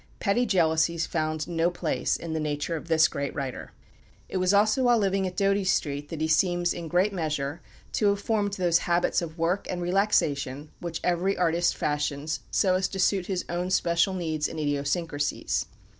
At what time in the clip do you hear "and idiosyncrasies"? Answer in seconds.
14.47-15.67